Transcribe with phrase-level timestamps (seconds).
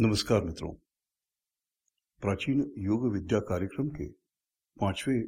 [0.00, 0.74] नमस्कार मित्रों।
[2.20, 4.08] प्राचीन योग विद्या कार्यक्रम के
[4.80, 5.26] पाँचवें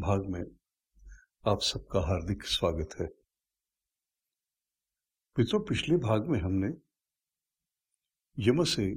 [0.00, 0.56] भाग में
[1.48, 3.06] आप सबका हार्दिक स्वागत है।
[5.38, 6.68] मित्रों, पिछले भाग में हमने
[8.38, 8.94] यम से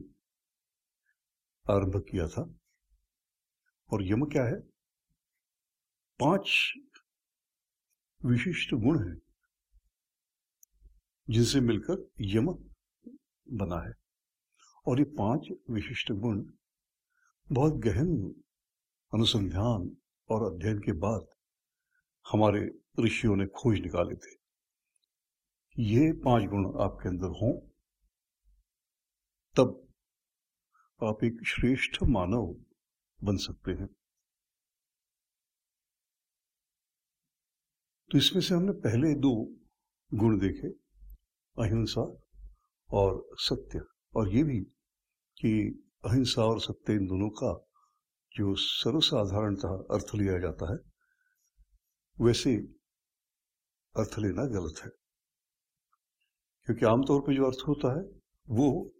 [1.69, 2.59] आरंभ किया था।
[3.93, 4.59] और यम क्या है?
[6.19, 6.73] पाँच
[8.25, 9.21] विशिष्ट गुण हैं
[11.29, 12.45] जिनसे मिलकर यम
[13.51, 14.08] बना है।
[14.89, 16.37] और ये पाँच विशिष्ट गुण
[17.47, 18.41] बहुत गहन
[19.13, 19.97] अनुसंधान
[20.29, 21.27] और अध्ययन के बाद
[22.25, 22.61] हमारे
[22.99, 24.31] ऋषियों ने खोज निकाले थे।
[25.77, 27.51] ये पाँच गुण आपके अंदर हों,
[29.55, 29.87] तब
[31.01, 32.47] आप एक श्रेष्ठ मानव
[33.19, 33.87] बन सकते हैं।
[38.11, 39.35] तो इसमें से हमने पहले दो
[40.11, 40.67] गुण देखे,
[41.57, 42.01] अहिंसा
[42.89, 43.81] और सत्य,
[44.15, 44.59] और ये भी
[45.41, 47.65] कि अहिंसा और सत्य इन दोनों का
[48.37, 50.79] जो सर्वसाधारणतः अर्थ लिया जाता है,
[52.21, 52.55] वैसे
[53.97, 54.89] अर्थ लेना गलत है।
[56.65, 58.03] क्योंकि आमतौर पर जो अर्थ होता है,
[58.49, 58.93] वो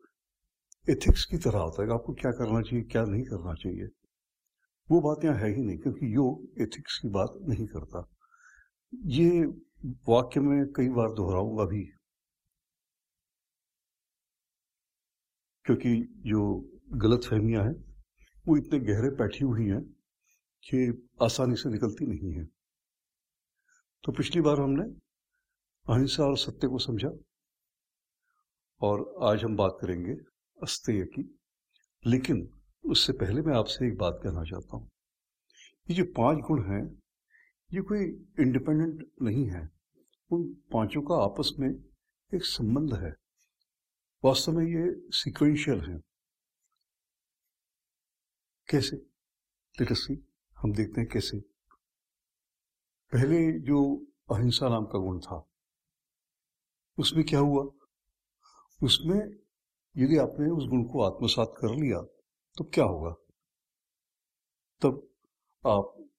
[0.90, 3.88] एथिक्स की तरह होता है आपको क्या करना चाहिए, क्या नहीं करना चाहिए।
[4.92, 8.10] वो बात यहाँ है ही नहीं, क्योंकि योग एथिक्स की बात नहीं करता।
[9.06, 9.46] ये
[10.10, 11.99] वाक्य में कई बार दोहराऊँगा भी
[15.70, 18.04] क्योंकि जो गलत फहमियाँ हैं,
[18.48, 19.84] वो इतने गहरे बैठी हुई हैं
[20.64, 22.46] कि आसानी से निकलती नहीं है।
[24.04, 24.84] तो पिछली बार हमने
[25.94, 27.12] अहिंसा और सत्य को समझा
[28.82, 30.14] और आज हम बात करेंगे
[30.64, 31.40] अस्तेय की।
[32.08, 34.90] लेकिन उससे पहले मैं आपसे एक बात कहना चाहता हूँ।
[35.90, 37.00] ये जो पाँच गुण हैं,
[37.74, 38.04] ये कोई
[38.40, 39.70] इंडिपेंडेंट नहीं है।
[40.32, 41.70] उन पाँचों का आपस में
[42.36, 43.19] एक संबंध है।
[44.24, 46.00] वास्तव में ये सिक्वेंशियल है।
[48.70, 48.96] कैसे?
[49.80, 51.40] लेटसी हम देखते हैं कैसे।
[53.14, 55.50] पहले जो अहिंसा नाम का गुण था,
[56.98, 57.64] उसमें क्या हुआ?
[58.84, 59.20] उसमें
[59.98, 62.02] यदि आपने उस गुण को आत्मसात कर लिया
[62.58, 63.12] तो क्या होगा?
[64.82, 65.10] तब
[65.68, 66.10] आप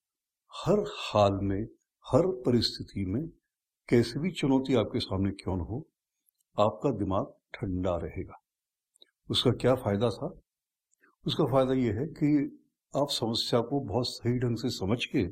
[0.53, 1.65] हर हाल में,
[2.07, 3.29] हर परिस्थिति में
[3.89, 5.91] कैसे भी चुनौती आपके सामने क्यों न हो,
[6.59, 8.35] आपका दिमाग ठंडा रहेगा।
[9.31, 10.41] उसका क्या फ़ायदा था?
[11.27, 12.57] उसका फ़ायदा यह है कि
[12.97, 15.27] आप समस्या को बहुत सही ढंग से समझ के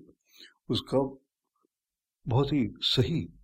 [0.70, 1.24] उसका
[2.28, 3.34] बहुत ही सही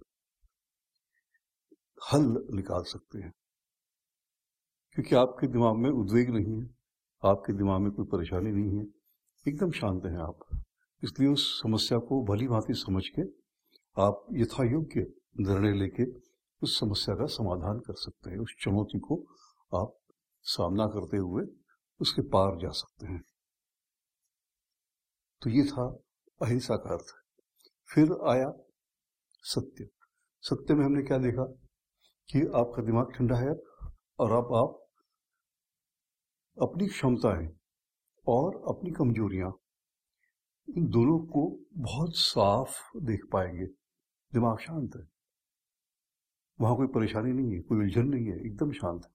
[2.13, 3.33] हल निकाल सकते हैं।
[4.93, 6.67] क्योंकि आपके दिमाग में उद्वेग नहीं है,
[7.25, 8.87] आपके दिमाग में कोई परेशानी नहीं है,
[9.49, 10.65] एकदम शांत हैं आप।
[11.05, 13.23] इसलिए उस समस्या को भली भांति समझ के
[14.03, 15.01] आप यथा योग्य
[15.41, 16.24] निर्णय लेके
[16.62, 19.25] उस समस्या का समाधान कर सकते हैं, उस चुनौती को
[19.75, 19.97] आप
[20.42, 21.44] सामना करते हुए
[22.00, 23.22] उसके पार जा सकते हैं।
[25.42, 25.98] तो ये था
[26.42, 27.06] अहिंसा का अर्थ।
[27.94, 28.53] फिर आया
[29.41, 29.88] सत्य।
[30.41, 31.44] सत्य में हमने क्या देखा
[32.32, 33.54] कि आपका दिमाग ठंडा है
[34.19, 34.81] और अब आप
[36.62, 37.56] अपनी क्षमताएँ
[38.28, 39.59] और अपनी कमजोरियाँ,
[40.76, 43.66] इन दोनों को बहुत साफ़ देख पाएँगे।
[44.34, 45.14] दिमाग शांत है।
[46.60, 49.10] वहाँ कोई परेशानी नहीं है, कोई उलझन नहीं है, एकदम शांत है।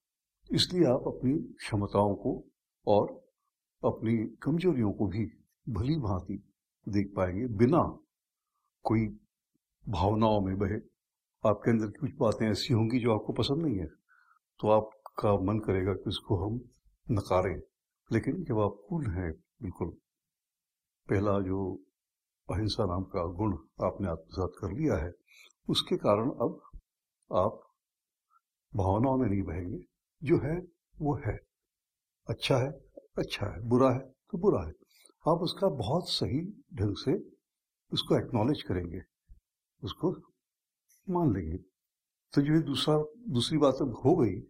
[0.52, 2.32] इसलिए आप अपनी क्षमताओं को
[2.86, 3.10] और
[3.82, 5.24] अपनी कमजोरियों को भी
[5.68, 6.42] भली भांति
[6.86, 7.82] देख पाएँगे, बिना
[8.82, 9.06] कोई
[9.84, 10.78] भावनाओं में बहे।
[11.44, 13.86] आपके अंदर की कुछ बातें ऐसी होंगी जो आपको पसंद नहीं है
[14.60, 16.60] तो आपका मन करेगा कि उसको हम
[17.06, 17.60] नकारें।
[18.10, 19.88] लेकिन जब आप पूर्ण हैं, बिल्कुल,
[21.08, 21.58] पहला जो
[22.48, 23.52] अहिंसा नाम का गुण
[23.82, 25.12] आपने आत्मसात कर लिया है,
[25.68, 26.60] उसके कारण अब
[27.32, 27.60] आप
[28.76, 29.78] भावनाओं में नहीं बहेंगे।
[30.22, 30.56] जो है,
[31.00, 31.38] वो है।
[32.28, 32.70] अच्छा है
[33.18, 34.72] अच्छा है। बुरा है तो बुरा है।
[35.28, 36.40] आप उसका बहुत सही
[36.74, 37.14] ढंग से
[37.92, 39.00] उसको एक्नॉलेज करेंगे।
[39.82, 40.12] उसको
[41.10, 41.56] मान लेंगे।
[42.34, 42.98] तो जो दूसरा,
[43.28, 44.40] दूसरी बात अब हो गई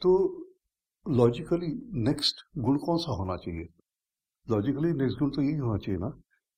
[0.00, 0.10] तो
[1.08, 3.68] लॉजिकली नेक्स्ट गुण कौन सा होना चाहिए?
[4.50, 6.08] लॉजिकली नेक्स्ट गुण तो यही होना चाहिए ना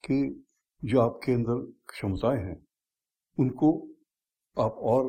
[0.05, 0.45] कि
[0.85, 2.67] जो आपके अंदर क्षमताएँ हैं,
[3.39, 3.89] उनको
[4.59, 5.05] आप और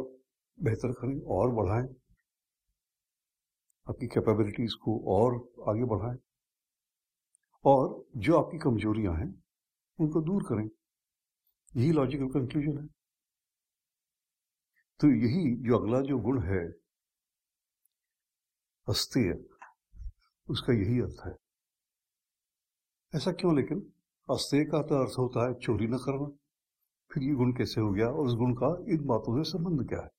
[0.63, 1.87] बेहतर करें, और बढ़ाएँ।
[3.89, 5.33] आपकी कैपेबिलिटीज को और
[5.69, 6.17] आगे बढ़ाएँ।
[7.65, 9.43] और जो आपकी कमजोरियाँ हैं,
[9.99, 10.69] उनको दूर करें।
[11.75, 12.87] यही लॉजिकल कंक्लूजन है।
[14.99, 16.67] तो यही जो अगला जो गुण है
[18.87, 19.45] अस्तेय
[20.49, 21.35] उसका यही अर्थ है।
[23.15, 23.55] ऐसा क्यों?
[23.55, 23.93] लेकिन
[24.29, 26.37] अस्तेय का तो अर्थ होता है चोरी न करना।
[27.17, 28.07] फिर ये गुण कैसे हो गया?
[28.07, 30.09] और उस गुण का इन बातों से संबंध क्या है?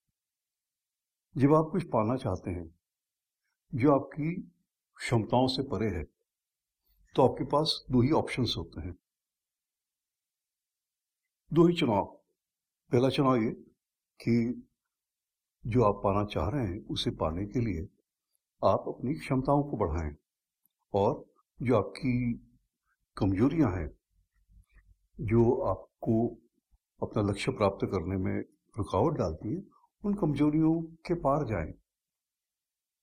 [1.37, 2.75] जब आप कुछ पाना चाहते हैं,
[3.75, 4.35] जो आपकी
[4.97, 6.05] क्षमताओं से परे है
[7.17, 8.95] तो आपके पास दो ही ऑप्शंस होते हैं।
[11.53, 12.05] दो ही चुनाव।
[12.93, 13.51] पहला चुनाव ये
[14.23, 14.69] कि
[15.67, 17.87] जो आप पाना चाह रहे हैं, उसे पाने के लिए
[18.65, 20.15] आप अपनी क्षमताओं को बढ़ाएँ
[20.95, 21.25] और
[21.63, 22.35] जो आपकी
[23.17, 23.89] कमजोरियाँ हैं,
[25.21, 26.43] जो आपको
[27.03, 28.41] अपना लक्ष्य प्राप्त करने में
[28.79, 29.63] रुकावट डालती है,
[30.05, 31.73] उन कमजोरियों के पार जाएँ,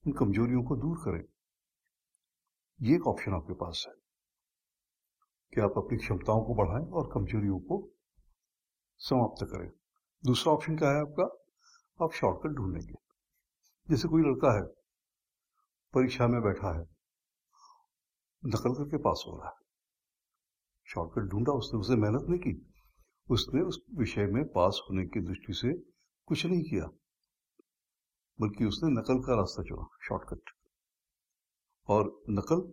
[0.08, 1.24] उन कमजोरियों को दूर करें।
[2.82, 3.94] ये एक ऑप्शन आपके पास है
[5.54, 7.90] कि आप अपनी क्षमताओं को बढ़ाएँ और कमजोरियों को
[8.98, 9.72] समाप्त करें।
[10.26, 11.24] दूसरा ऑप्शन क्या है आपका?
[12.06, 12.94] आप शॉर्टकट ढूंढेंगे।
[13.90, 14.64] जैसे कोई लड़का है,
[15.94, 16.86] परीक्षा में बैठा है,
[18.46, 19.56] नकल करके पास हो रहा है।
[20.86, 22.75] शॉर्टकट ढूंढा, उसने उसे मेहनत नहीं की।
[23.30, 25.74] उसने उस विषय में पास होने की दृष्टि से
[26.28, 26.86] कुछ नहीं किया,
[28.40, 30.50] बल्कि उसने नकल का रास्ता चुना शॉर्टकट
[31.88, 32.72] और नकल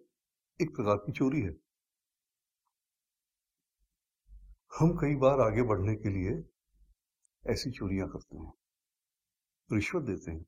[0.61, 1.53] एक प्रकार की चोरी है।
[4.73, 6.33] हम कई बार आगे बढ़ने के लिए
[7.45, 8.53] ऐसी चोरियाँ करते हैं,
[9.73, 10.45] रिश्वत देते हैं।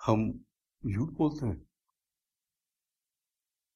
[0.00, 0.30] हम
[0.82, 1.56] झूठ बोलते हैं।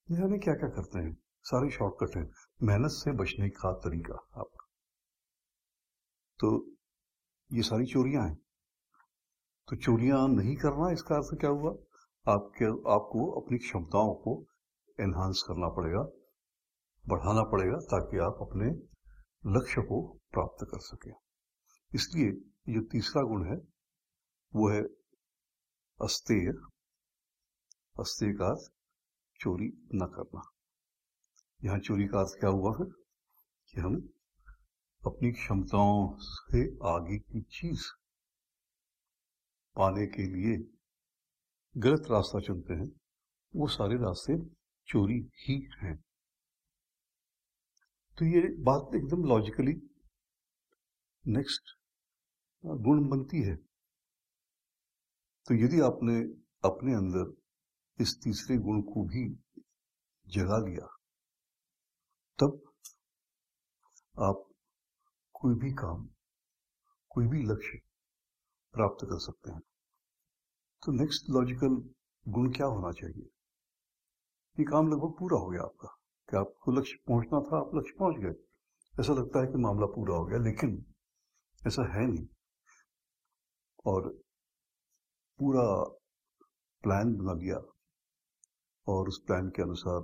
[0.08, 1.16] यानी क्या क्या करते हैं?
[1.44, 4.66] सारे शॉर्टकट हैं। मेहनत से बचने का तरीका आपका
[6.38, 6.48] तो
[7.52, 8.36] ये सारी चोरियाँ हैं।
[9.68, 11.70] तो चोरियाँ नहीं करना, इसका अर्थ क्या हुआ?
[12.28, 14.46] आपके, आपको अपनी क्षमताओं को
[15.00, 16.02] एनहांस करना पड़ेगा,
[17.04, 18.70] बढ़ाना पड़ेगा, ताकि आप अपने
[19.52, 20.00] लक्ष्य को
[20.32, 21.10] प्राप्त कर सके।
[21.94, 22.32] इसलिए
[22.74, 23.56] जो तीसरा गुण है,
[24.54, 24.82] वो है
[26.02, 26.52] अस्तेय।
[28.00, 28.54] अस्तेय का
[29.40, 30.53] चोरी न करना।
[31.64, 32.86] यहाँ चोरी का अर्थ क्या हुआ है
[33.70, 34.08] कि हम
[35.06, 37.84] अपनी क्षमताओं से आगे की चीज़
[39.76, 40.74] पाने के लिए
[41.76, 42.88] गलत रास्ता चुनते हैं।
[43.56, 44.38] वो सारे रास्ते
[44.86, 45.96] चोरी ही हैं।
[48.18, 49.72] तो ये बात एकदम लॉजिकली
[51.26, 51.62] नेक्स्ट
[52.66, 53.56] गुण बनती है।
[55.46, 56.20] तो यदि आपने
[56.68, 57.42] अपने अंदर
[58.00, 59.28] इस तीसरे गुण को भी
[60.26, 60.93] जगा लिया
[62.40, 62.72] तब
[64.20, 64.50] आप
[65.32, 66.08] कोई भी काम,
[67.08, 67.78] कोई भी लक्ष्य
[68.72, 69.60] प्राप्त कर सकते हैं।
[70.86, 71.94] तो नेक्स्ट लॉजिकल
[72.28, 73.30] गुण क्या होना चाहिए?
[74.58, 75.88] ये काम लगभग पूरा हो गया आपका।
[76.30, 77.58] कि आपको लक्ष्य पहुँचना था?
[77.58, 78.44] आप लक्ष्य पहुँच गए।
[79.00, 80.94] ऐसा लगता है कि मामला पूरा हो गया, लेकिन
[81.66, 82.26] ऐसा है नहीं।
[83.86, 84.08] और
[85.38, 85.84] पूरा
[86.82, 87.56] प्लान बना लिया
[88.88, 90.00] और उस प्लान के अनुसार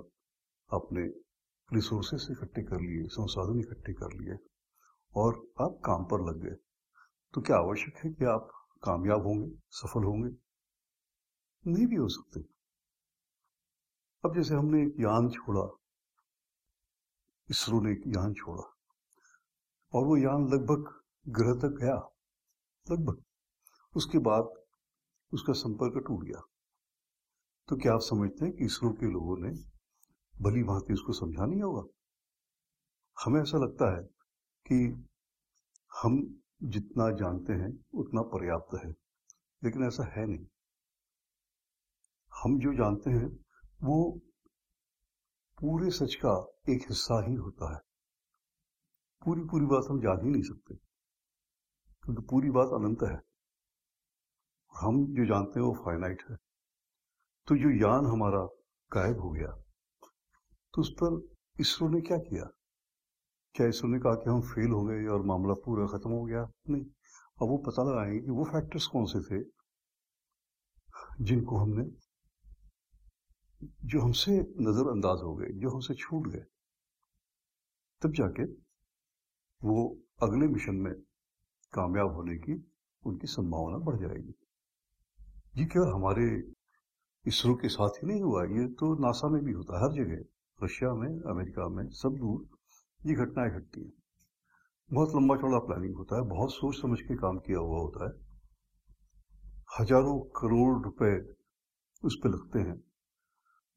[0.73, 1.30] आपने
[1.73, 4.37] रिसोर्सेस इकट्ठे कर लिए, संसाधन इकट्ठे कर लिए,
[5.15, 6.55] और आप काम पर लग गए।
[7.33, 8.49] तो क्या आवश्यक है कि आप
[8.83, 10.29] कामयाब होंगे, सफल होंगे?
[11.67, 12.39] नहीं भी हो सकते।
[14.25, 15.77] अब जैसे हमने एक यान छोड़ा,
[17.49, 18.63] इसरो ने एक यान छोड़ा,
[19.93, 21.95] और वो यान लगभग ग्रह तक गया,
[22.91, 23.23] लगभग।
[23.95, 24.53] उसके बाद
[25.33, 26.41] उसका संपर्क टूट गया।
[27.69, 29.49] तो क्या आप समझते हैं कि इसरो के लोगों ने
[30.41, 31.83] भली भांति उसको समझा नहीं होगा।
[33.17, 34.03] हमें ऐसा लगता है
[34.65, 35.09] कि
[35.91, 38.91] हम जितना जानते हैं, उतना पर्याप्त है,
[39.63, 40.45] लेकिन ऐसा है नहीं।
[42.31, 43.29] हम जो जानते हैं,
[43.83, 44.19] वो
[45.57, 46.35] पूरे सच का
[46.69, 47.79] एक हिस्सा ही होता है।
[49.21, 50.75] पूरी पूरी बात हम जान ही नहीं सकते,
[52.03, 53.17] क्योंकि पूरी बात अनंत है।
[54.73, 56.35] हम जो जानते हैं, वो फाइनाइट है।
[57.47, 58.45] तो जो यान हमारा
[58.91, 59.60] गायब हो गया
[60.73, 62.43] तो उस पर इसरो ने क्या किया?
[63.55, 66.51] क्या इसरो ने कहा कि हम फेल हो गए और मामला पूरा खत्म हो गया?
[66.69, 66.85] नहीं।
[67.41, 69.45] अब वो पता लगाएँगे कि वो फैक्टर्स कौन से थे
[71.21, 71.83] जिनको हमने,
[73.85, 76.45] जो हमसे नजरअंदाज हो गए, जो हमसे छूट गए।
[78.01, 78.43] तब जाके
[79.63, 80.93] वो अगले मिशन में
[81.73, 82.71] कामयाब होने की
[83.05, 84.33] उनकी संभावना बढ़ जाएगी।
[85.57, 86.53] ये केवल हमारे
[87.27, 88.43] इसरो के साथ ही नहीं हुआ?
[88.43, 92.57] ये तो नासा में भी होता है, हर जगह। रशिया में, अमेरिका में सब दूर
[93.05, 93.93] ये घटनाएँ घटती हैं।
[94.93, 98.31] बहुत लंबा चौड़ा प्लानिंग होता है, बहुत सोच समझ के काम किया हुआ होता है।
[99.79, 101.35] हज़ारों करोड़ रुपए
[102.03, 102.83] उस पर लगते हैं।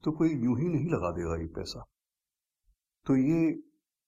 [0.04, 1.84] तो कोई यूँ ही नहीं लगा देगा ये पैसा।
[3.06, 3.62] तो ये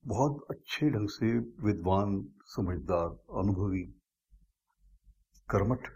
[0.06, 3.82] बहुत अच्छे ढंग से विद्वान, समझदार, अनुभवी,
[5.50, 5.88] कर्मठ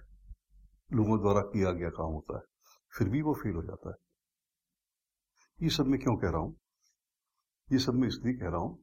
[0.93, 2.43] लोगों द्वारा किया गया काम होता है।
[2.99, 3.97] फिर भी वो फेल हो जाता है।
[5.63, 6.60] ये सब मैं क्यों कह रहा हूँ?
[7.73, 8.77] ये सब मैं इसलिए कह रहा हूँ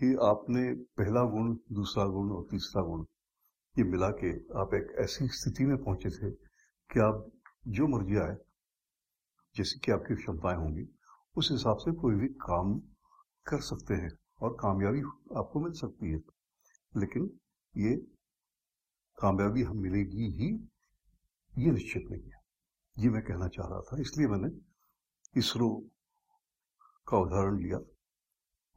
[0.00, 3.04] कि आपने पहला गुण, दूसरा गुण और तीसरा गुण,
[3.78, 6.30] ये मिला के आप एक ऐसी स्थिति में पहुँचे थे
[6.90, 7.30] कि आप
[7.68, 8.36] जो मर्ज़ी आए,
[9.56, 10.88] जैसे कि आपकी क्षमताएँ होंगी,
[11.36, 12.78] उस हिसाब से कोई भी काम
[13.46, 14.10] कर सकते हैं
[14.42, 15.00] और कामयाबी
[15.36, 16.18] आपको मिल सकती है।
[16.96, 17.30] लेकिन
[17.76, 17.96] ये
[19.18, 20.68] कामयाबी हम मिलेगी ही,
[21.64, 22.42] ये निश्चित नहीं है।
[22.98, 24.50] ये मैं कहना चाह रहा था, इसलिए मैंने
[25.36, 25.86] इसरो
[27.08, 27.78] का उदाहरण लिया।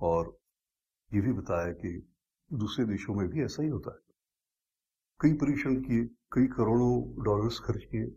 [0.03, 0.39] और
[1.13, 2.13] ये भी बताया कि
[2.53, 3.99] दूसरे देशों में भी ऐसा ही होता है।
[5.19, 8.15] कई परीक्षण किए, कई करोड़ों डॉलर्स खर्च किए,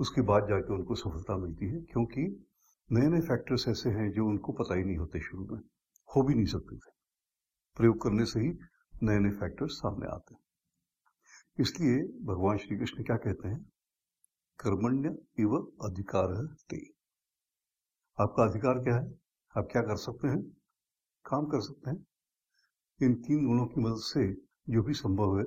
[0.00, 2.46] उसके बाद जाके उनको सफलता मिलती है, क्योंकि
[2.92, 5.60] नए नए फैक्टर्स ऐसे हैं जो उनको पता ही नहीं होते शुरू में,
[6.16, 6.90] हो भी नहीं सकते थे।
[7.76, 8.48] प्रयोग करने से ही
[9.02, 10.40] नए नए फैक्टर्स सामने आते हैं।
[11.60, 13.72] इसलिए भगवान श्री कृष्ण क्या कहते हैं?
[14.60, 16.86] कर्मण्य इव अधिकार ते।
[18.20, 19.18] आपका अधिकार क्या है?
[19.58, 20.57] आप क्या कर सकते हैं?
[21.28, 22.06] काम कर सकते हैं।
[23.02, 24.32] इन तीन गुणों की मदद से
[24.70, 25.44] जो भी संभव है,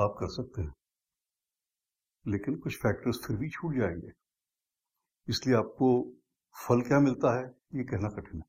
[0.00, 0.74] आप कर सकते हैं।
[2.26, 4.12] लेकिन कुछ फैक्टर्स फिर भी छूट जाएँगे।
[5.28, 6.12] इसलिए आपको
[6.68, 8.46] फल क्या मिलता है, ये कहना कठिन है।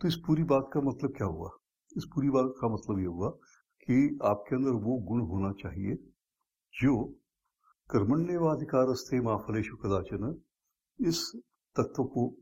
[0.00, 1.50] तो इस पूरी बात का मतलब क्या हुआ?
[1.96, 3.30] इस पूरी बात का मतलब ये हुआ
[3.82, 5.94] कि आपके अंदर वो गुण होना चाहिए,
[6.74, 7.04] जो
[7.90, 10.42] कर्मण्यवाधिकारस्थे माफलेशु कदाचन
[11.00, 11.32] इस
[11.76, 12.36] तत्व को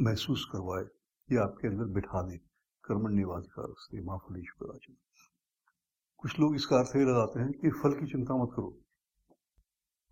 [0.00, 0.84] महसूस करवाए,
[1.32, 2.49] या आपके अंदर बिठा दे।
[2.90, 4.96] कर्मण्यवाधिकारस्थे माफलेशु कदाचन
[6.18, 8.70] कुछ लोग इसका अर्थ ये लगाते हैं कि फल की चिंता मत करो,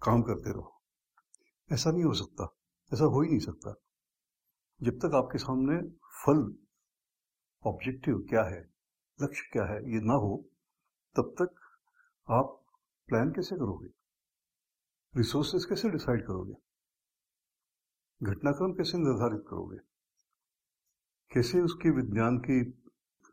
[0.03, 0.83] काम करते रहो।
[1.73, 2.45] ऐसा नहीं हो सकता,
[2.95, 3.75] ऐसा हो ही नहीं सकता।
[4.83, 5.77] जब तक आपके सामने
[6.23, 6.39] फल
[7.67, 8.61] ऑब्जेक्टिव क्या है,
[9.23, 10.49] लक्ष्य क्या है, ये ना हो,
[11.17, 11.61] तब तक
[12.31, 12.65] आप
[13.07, 13.89] प्लान कैसे करोगे?
[15.17, 16.55] रिसोर्सेस कैसे डिसाइड करोगे?
[18.23, 19.79] घटनाक्रम कैसे निर्धारित करोगे?
[21.35, 22.81] कैसे उसके विज्ञान की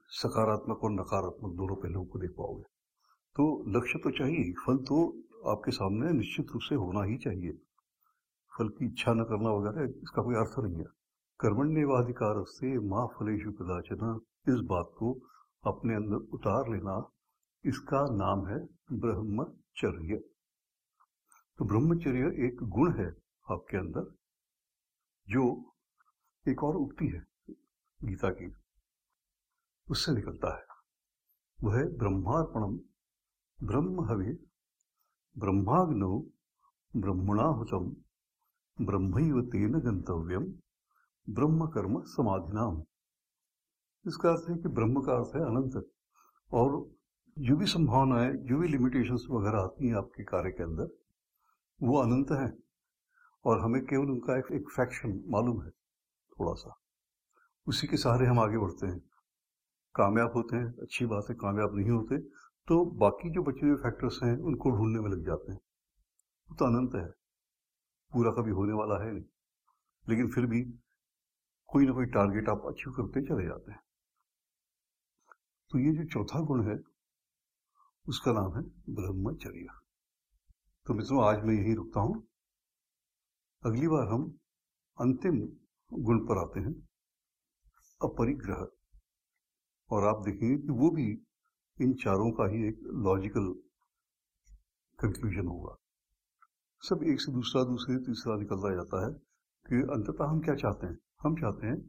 [0.10, 2.64] सकारात्मक और नकारात्मक दोनों पहलुओं को देख पाओगे?
[3.36, 5.18] तो लक्ष्य तो चाहिए, फल तो
[5.52, 7.52] आपके सामने निश्चित रूप से होना ही चाहिए।
[8.58, 10.86] फल की इच्छा न करना वगैरह, इसका कोई अर्थ नहीं है।
[11.40, 14.20] कर्मण्यवाधिकार से माँ फलेशु कदाचना,
[14.54, 15.14] इस बात को
[15.68, 17.12] अपने अंदर उतार लेना,
[17.66, 18.60] इसका नाम है
[19.00, 20.18] ब्रह्मचर्य।
[21.58, 23.08] तो ब्रह्मचर्य एक गुण है
[23.52, 24.16] आपके अंदर,
[25.30, 25.74] जो
[26.48, 27.35] एक और उक्ति है।
[28.05, 28.55] गीता की
[29.91, 30.65] उससे निकलता है।
[31.63, 32.79] वह है ब्रह्मार्पणम
[33.67, 34.33] ब्रह्म हवे
[35.38, 36.27] ब्रह्माग्नो
[36.95, 37.95] ब्रह्मणाहुतम
[38.85, 40.43] ब्रह्म तेन गंतव्यम
[41.29, 42.83] ब्रह्म कर्म समाधिनाम।
[44.07, 45.91] इसका अर्थ है कि ब्रह्म का अर्थ है अनंत।
[46.53, 46.95] और
[47.39, 50.89] जो भी संभावनाएँ जो भी लिमिटेशंस वगैरह आती हैं आपके कार्य के अंदर
[51.83, 52.57] वो अनंत है।
[53.45, 55.69] और हमें केवल उनका एक, एक फ्रैक्शन मालूम है
[56.31, 56.75] थोड़ा सा।
[57.67, 59.00] उसी के सहारे हम आगे बढ़ते हैं।
[59.95, 62.17] कामयाब होते हैं, अच्छी बात है कामयाब नहीं होते
[62.67, 65.60] तो बाकी जो बचे हुए फैक्टर्स हैं, उनको ढूँढने में लग जाते हैं।
[66.50, 67.05] वो तो अनंत है।
[68.12, 69.24] पूरा कभी होने वाला है नहीं।
[70.10, 70.62] लेकिन फिर भी
[71.67, 73.79] कोई ना कोई टारगेट आप अचीव करते चले जाते हैं।
[75.72, 76.79] तो ये जो चौथा गुण है,
[78.10, 78.62] उसका नाम है
[78.95, 79.67] ब्रह्मचर्य।
[80.86, 82.27] तो मित्रों, आज मैं यही रुकता हूँ।
[83.65, 84.38] अगली बार हम
[85.01, 85.38] अंतिम
[85.93, 86.95] गुण पर आते हैं।
[88.07, 88.67] अपरिग्रह
[89.91, 91.21] और आप देखेंगे कि वो भी
[91.81, 93.55] इन चारों का ही एक लॉजिकल
[95.00, 95.75] कंक्लूजन होगा।
[96.81, 99.13] सब एक से दूसरा, दूसरे तीसरा निकलता जाता है
[99.67, 100.97] कि अंततः हम क्या चाहते हैं?
[101.21, 101.81] हम चाहते हैं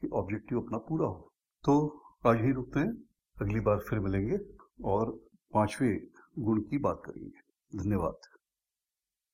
[0.00, 1.32] कि ऑब्जेक्टिव अपना पूरा हो।
[1.64, 3.04] तो आज ही रुकते हैं,
[3.40, 4.38] अगली बार फिर मिलेंगे
[4.84, 5.12] और
[5.54, 6.06] पाँचवें
[6.38, 7.40] गुण की बात करेंगे।
[7.78, 8.29] धन्यवाद।